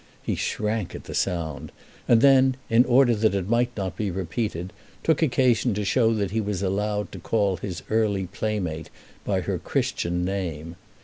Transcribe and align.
He 0.23 0.33
shrank 0.33 0.95
at 0.95 1.03
the 1.03 1.13
sound, 1.13 1.71
and 2.07 2.21
then, 2.21 2.55
in 2.71 2.85
order 2.85 3.13
that 3.13 3.35
it 3.35 3.47
might 3.47 3.69
not 3.77 3.95
be 3.95 4.09
repeated, 4.09 4.73
took 5.03 5.21
occasion 5.21 5.75
to 5.75 5.85
show 5.85 6.11
that 6.15 6.31
he 6.31 6.41
was 6.41 6.63
allowed 6.63 7.11
to 7.11 7.19
call 7.19 7.57
his 7.57 7.83
early 7.87 8.25
playmate 8.25 8.89
by 9.25 9.41
her 9.41 9.59
Christian 9.59 10.25
name. 10.25 10.75